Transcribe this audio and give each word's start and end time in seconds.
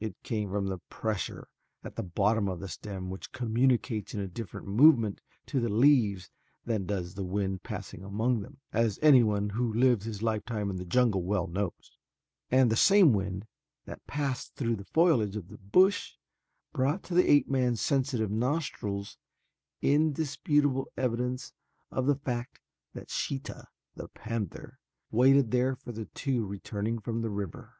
It 0.00 0.16
came 0.22 0.48
from 0.48 0.80
pressure 0.88 1.46
at 1.82 1.96
the 1.96 2.02
bottom 2.02 2.48
of 2.48 2.58
the 2.58 2.68
stem 2.68 3.10
which 3.10 3.32
communicates 3.32 4.14
a 4.14 4.26
different 4.26 4.66
movement 4.66 5.20
to 5.48 5.60
the 5.60 5.68
leaves 5.68 6.30
than 6.64 6.86
does 6.86 7.12
the 7.12 7.22
wind 7.22 7.62
passing 7.64 8.02
among 8.02 8.40
them, 8.40 8.60
as 8.72 8.98
anyone 9.02 9.50
who 9.50 9.72
has 9.72 9.80
lived 9.82 10.04
his 10.04 10.22
lifetime 10.22 10.70
in 10.70 10.76
the 10.76 10.86
jungle 10.86 11.22
well 11.22 11.46
knows, 11.46 11.98
and 12.50 12.70
the 12.70 12.76
same 12.76 13.12
wind 13.12 13.46
that 13.84 14.06
passed 14.06 14.54
through 14.54 14.76
the 14.76 14.86
foliage 14.86 15.36
of 15.36 15.48
the 15.48 15.58
bush 15.58 16.14
brought 16.72 17.02
to 17.02 17.12
the 17.12 17.30
ape 17.30 17.50
man's 17.50 17.82
sensitive 17.82 18.30
nostrils 18.30 19.18
indisputable 19.82 20.90
evidence 20.96 21.52
of 21.90 22.06
the 22.06 22.16
fact 22.16 22.58
that 22.94 23.10
Sheeta, 23.10 23.68
the 23.96 24.08
panther, 24.08 24.78
waited 25.10 25.50
there 25.50 25.76
for 25.76 25.92
the 25.92 26.06
two 26.06 26.46
returning 26.46 27.00
from 27.00 27.20
the 27.20 27.28
river. 27.28 27.74